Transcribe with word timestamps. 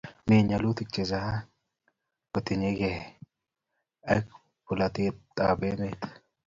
Mi 0.27 0.35
ng'alalutik 0.45 0.89
chechang' 0.93 1.45
kotinykey 2.31 2.97
ak 4.13 4.25
polatet 4.65 5.17
ap 5.47 5.59
emet 5.69 5.99